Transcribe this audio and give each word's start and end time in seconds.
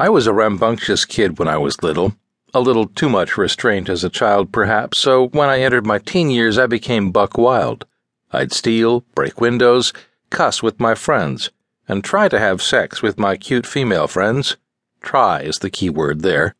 I 0.00 0.10
was 0.10 0.28
a 0.28 0.32
rambunctious 0.32 1.04
kid 1.04 1.40
when 1.40 1.48
I 1.48 1.58
was 1.58 1.82
little, 1.82 2.14
a 2.54 2.60
little 2.60 2.86
too 2.86 3.08
much 3.08 3.36
restraint 3.36 3.88
as 3.88 4.04
a 4.04 4.08
child, 4.08 4.52
perhaps, 4.52 4.96
so 4.98 5.26
when 5.30 5.48
I 5.48 5.60
entered 5.60 5.84
my 5.84 5.98
teen 5.98 6.30
years, 6.30 6.56
I 6.56 6.66
became 6.66 7.10
buck 7.10 7.36
wild. 7.36 7.84
I'd 8.30 8.52
steal, 8.52 9.00
break 9.16 9.40
windows, 9.40 9.92
cuss 10.30 10.62
with 10.62 10.78
my 10.78 10.94
friends, 10.94 11.50
and 11.88 12.04
try 12.04 12.28
to 12.28 12.38
have 12.38 12.62
sex 12.62 13.02
with 13.02 13.18
my 13.18 13.36
cute 13.36 13.66
female 13.66 14.06
friends. 14.06 14.56
Try 15.02 15.40
is 15.40 15.58
the 15.58 15.70
key 15.70 15.90
word 15.90 16.20
there. 16.20 16.54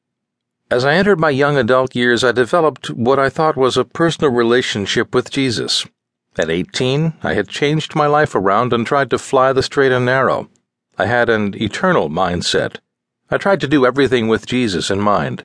As 0.68 0.84
I 0.84 0.94
entered 0.94 1.20
my 1.20 1.30
young 1.30 1.56
adult 1.56 1.94
years, 1.94 2.24
I 2.24 2.32
developed 2.32 2.90
what 2.90 3.20
I 3.20 3.28
thought 3.28 3.56
was 3.56 3.76
a 3.76 3.84
personal 3.84 4.32
relationship 4.32 5.14
with 5.14 5.30
Jesus. 5.30 5.86
At 6.36 6.50
18, 6.50 7.14
I 7.22 7.34
had 7.34 7.48
changed 7.48 7.94
my 7.94 8.08
life 8.08 8.34
around 8.34 8.72
and 8.72 8.84
tried 8.84 9.10
to 9.10 9.18
fly 9.18 9.52
the 9.52 9.62
straight 9.62 9.92
and 9.92 10.06
narrow. 10.06 10.50
I 10.98 11.06
had 11.06 11.28
an 11.28 11.54
eternal 11.62 12.10
mindset 12.10 12.78
I 13.30 13.36
tried 13.36 13.60
to 13.60 13.68
do 13.68 13.84
everything 13.84 14.28
with 14.28 14.46
Jesus 14.46 14.90
in 14.90 15.00
mind. 15.00 15.44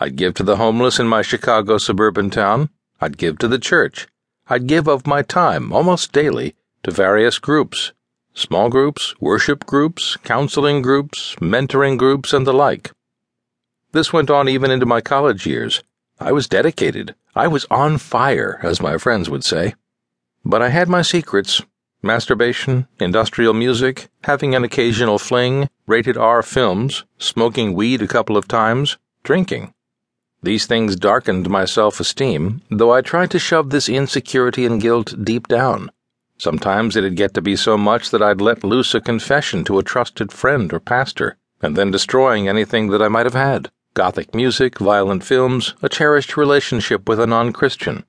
I'd 0.00 0.16
give 0.16 0.34
to 0.34 0.42
the 0.42 0.56
homeless 0.56 0.98
in 0.98 1.06
my 1.06 1.22
Chicago 1.22 1.78
suburban 1.78 2.30
town. 2.30 2.70
I'd 3.00 3.18
give 3.18 3.38
to 3.38 3.48
the 3.48 3.58
church. 3.58 4.08
I'd 4.48 4.66
give 4.66 4.88
of 4.88 5.06
my 5.06 5.22
time, 5.22 5.72
almost 5.72 6.12
daily, 6.12 6.56
to 6.82 6.90
various 6.90 7.38
groups 7.38 7.92
small 8.34 8.68
groups, 8.68 9.14
worship 9.20 9.66
groups, 9.66 10.16
counseling 10.22 10.82
groups, 10.82 11.34
mentoring 11.40 11.98
groups, 11.98 12.32
and 12.32 12.46
the 12.46 12.54
like. 12.54 12.92
This 13.92 14.12
went 14.12 14.30
on 14.30 14.48
even 14.48 14.70
into 14.70 14.86
my 14.86 15.00
college 15.00 15.46
years. 15.46 15.82
I 16.18 16.32
was 16.32 16.48
dedicated. 16.48 17.14
I 17.34 17.48
was 17.48 17.66
on 17.70 17.98
fire, 17.98 18.58
as 18.62 18.80
my 18.80 18.98
friends 18.98 19.28
would 19.28 19.44
say. 19.44 19.74
But 20.44 20.62
I 20.62 20.68
had 20.68 20.88
my 20.88 21.02
secrets 21.02 21.60
masturbation, 22.02 22.86
industrial 22.98 23.54
music, 23.54 24.08
having 24.24 24.54
an 24.54 24.64
occasional 24.64 25.18
fling, 25.18 25.68
rated 25.86 26.16
R 26.16 26.42
films, 26.42 27.04
smoking 27.18 27.74
weed 27.74 28.02
a 28.02 28.08
couple 28.08 28.36
of 28.36 28.48
times, 28.48 28.96
drinking. 29.22 29.74
These 30.42 30.66
things 30.66 30.96
darkened 30.96 31.50
my 31.50 31.66
self 31.66 32.00
esteem, 32.00 32.62
though 32.70 32.92
I 32.92 33.02
tried 33.02 33.30
to 33.32 33.38
shove 33.38 33.70
this 33.70 33.88
insecurity 33.88 34.64
and 34.64 34.80
guilt 34.80 35.14
deep 35.22 35.48
down. 35.48 35.90
Sometimes 36.38 36.96
it'd 36.96 37.16
get 37.16 37.34
to 37.34 37.42
be 37.42 37.56
so 37.56 37.76
much 37.76 38.10
that 38.10 38.22
I'd 38.22 38.40
let 38.40 38.64
loose 38.64 38.94
a 38.94 39.00
confession 39.02 39.62
to 39.64 39.78
a 39.78 39.82
trusted 39.82 40.32
friend 40.32 40.72
or 40.72 40.80
pastor, 40.80 41.36
and 41.60 41.76
then 41.76 41.90
destroying 41.90 42.48
anything 42.48 42.88
that 42.88 43.02
I 43.02 43.08
might 43.08 43.26
have 43.26 43.34
had 43.34 43.70
gothic 43.92 44.34
music, 44.34 44.78
violent 44.78 45.24
films, 45.24 45.74
a 45.82 45.88
cherished 45.88 46.36
relationship 46.36 47.06
with 47.08 47.20
a 47.20 47.26
non 47.26 47.52
Christian. 47.52 48.04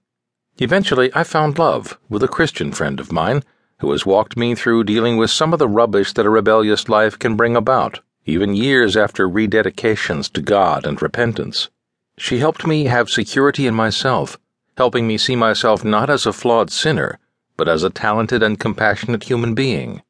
Eventually, 0.60 1.12
I 1.14 1.24
found 1.24 1.60
love 1.60 2.00
with 2.08 2.24
a 2.24 2.30
Christian 2.30 2.72
friend 2.72 3.00
of 3.02 3.12
mine 3.12 3.44
who 3.82 3.92
has 3.92 4.06
walked 4.06 4.38
me 4.38 4.54
through 4.54 4.84
dealing 4.84 5.18
with 5.18 5.32
some 5.32 5.54
of 5.54 5.60
the 5.60 5.68
rubbish 5.68 6.14
that 6.14 6.26
a 6.26 6.30
rebellious 6.30 6.88
life 6.88 7.18
can 7.18 7.36
bring 7.36 7.56
about, 7.56 8.00
even 8.28 8.56
years 8.56 8.96
after 8.96 9.28
rededications 9.28 10.32
to 10.32 10.40
God 10.40 10.86
and 10.86 11.02
repentance. 11.02 11.68
She 12.16 12.38
helped 12.38 12.68
me 12.68 12.86
have 12.86 13.10
security 13.10 13.66
in 13.66 13.74
myself, 13.74 14.38
helping 14.78 15.08
me 15.08 15.18
see 15.18 15.36
myself 15.36 15.84
not 15.84 16.12
as 16.12 16.28
a 16.28 16.32
flawed 16.32 16.70
sinner, 16.72 17.18
but 17.58 17.68
as 17.68 17.82
a 17.82 17.90
talented 17.90 18.44
and 18.44 18.60
compassionate 18.60 19.24
human 19.24 19.56
being. 19.56 20.04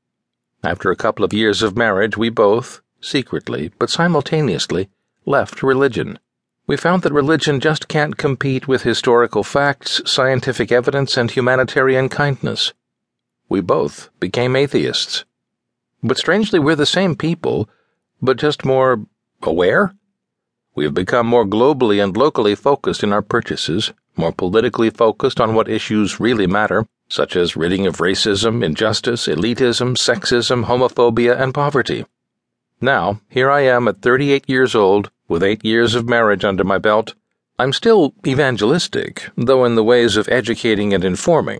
After 0.65 0.91
a 0.91 0.97
couple 0.97 1.23
of 1.23 1.31
years 1.31 1.63
of 1.63 1.77
marriage, 1.77 2.17
we 2.17 2.29
both, 2.29 2.81
secretly 2.99 3.71
but 3.79 3.89
simultaneously, 3.89 4.89
left 5.25 5.63
religion. 5.63 6.19
We 6.67 6.75
found 6.75 7.03
that 7.03 7.13
religion 7.13 7.61
just 7.61 7.87
can't 7.87 8.17
compete 8.17 8.67
with 8.67 8.83
historical 8.83 9.45
facts, 9.45 10.01
scientific 10.05 10.73
evidence, 10.73 11.15
and 11.15 11.31
humanitarian 11.31 12.09
kindness 12.09 12.73
we 13.51 13.59
both 13.59 14.09
became 14.21 14.55
atheists. 14.55 15.25
But 16.01 16.17
strangely, 16.17 16.57
we're 16.57 16.77
the 16.77 16.85
same 16.85 17.17
people, 17.17 17.69
but 18.21 18.37
just 18.37 18.63
more 18.63 19.05
aware? 19.43 19.93
We 20.73 20.85
have 20.85 20.93
become 20.93 21.27
more 21.27 21.43
globally 21.43 22.01
and 22.01 22.15
locally 22.15 22.55
focused 22.55 23.03
in 23.03 23.11
our 23.11 23.21
purchases, 23.21 23.91
more 24.15 24.31
politically 24.31 24.89
focused 24.89 25.41
on 25.41 25.53
what 25.53 25.67
issues 25.67 26.17
really 26.17 26.47
matter, 26.47 26.87
such 27.09 27.35
as 27.35 27.57
ridding 27.57 27.85
of 27.85 27.97
racism, 27.97 28.63
injustice, 28.63 29.27
elitism, 29.27 29.97
sexism, 29.97 30.67
homophobia, 30.67 31.37
and 31.37 31.53
poverty. 31.53 32.05
Now, 32.79 33.19
here 33.27 33.51
I 33.51 33.63
am 33.65 33.85
at 33.89 34.01
38 34.01 34.47
years 34.47 34.75
old, 34.75 35.11
with 35.27 35.43
eight 35.43 35.65
years 35.65 35.93
of 35.93 36.07
marriage 36.07 36.45
under 36.45 36.63
my 36.63 36.77
belt. 36.77 37.15
I'm 37.59 37.73
still 37.73 38.13
evangelistic, 38.25 39.29
though 39.35 39.65
in 39.65 39.75
the 39.75 39.83
ways 39.83 40.15
of 40.15 40.29
educating 40.29 40.93
and 40.93 41.03
informing. 41.03 41.59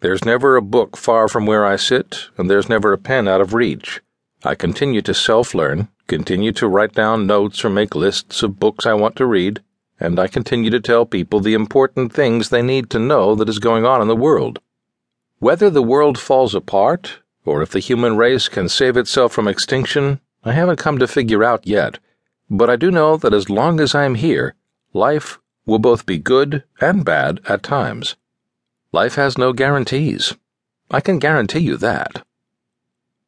There's 0.00 0.24
never 0.24 0.56
a 0.56 0.62
book 0.62 0.96
far 0.96 1.28
from 1.28 1.44
where 1.44 1.66
I 1.66 1.76
sit, 1.76 2.28
and 2.38 2.48
there's 2.48 2.70
never 2.70 2.94
a 2.94 2.98
pen 2.98 3.28
out 3.28 3.42
of 3.42 3.52
reach. 3.52 4.00
I 4.42 4.54
continue 4.54 5.02
to 5.02 5.12
self 5.12 5.54
learn, 5.54 5.88
continue 6.06 6.52
to 6.52 6.68
write 6.68 6.94
down 6.94 7.26
notes 7.26 7.62
or 7.66 7.68
make 7.68 7.94
lists 7.94 8.42
of 8.42 8.58
books 8.58 8.86
I 8.86 8.94
want 8.94 9.14
to 9.16 9.26
read, 9.26 9.60
and 9.98 10.18
I 10.18 10.26
continue 10.26 10.70
to 10.70 10.80
tell 10.80 11.04
people 11.04 11.40
the 11.40 11.52
important 11.52 12.14
things 12.14 12.48
they 12.48 12.62
need 12.62 12.88
to 12.90 12.98
know 12.98 13.34
that 13.34 13.50
is 13.50 13.58
going 13.58 13.84
on 13.84 14.00
in 14.00 14.08
the 14.08 14.16
world. 14.16 14.58
Whether 15.38 15.68
the 15.68 15.82
world 15.82 16.18
falls 16.18 16.54
apart, 16.54 17.18
or 17.44 17.60
if 17.60 17.68
the 17.68 17.78
human 17.78 18.16
race 18.16 18.48
can 18.48 18.70
save 18.70 18.96
itself 18.96 19.32
from 19.34 19.46
extinction, 19.46 20.20
I 20.42 20.52
haven't 20.52 20.78
come 20.78 20.96
to 20.98 21.06
figure 21.06 21.44
out 21.44 21.66
yet, 21.66 21.98
but 22.48 22.70
I 22.70 22.76
do 22.76 22.90
know 22.90 23.18
that 23.18 23.34
as 23.34 23.50
long 23.50 23.78
as 23.80 23.94
I'm 23.94 24.14
here, 24.14 24.54
life 24.94 25.38
will 25.66 25.78
both 25.78 26.06
be 26.06 26.16
good 26.16 26.64
and 26.80 27.04
bad 27.04 27.40
at 27.46 27.62
times. 27.62 28.16
Life 28.92 29.14
has 29.14 29.38
no 29.38 29.52
guarantees. 29.52 30.34
I 30.90 31.00
can 31.00 31.20
guarantee 31.20 31.60
you 31.60 31.76
that. 31.76 32.24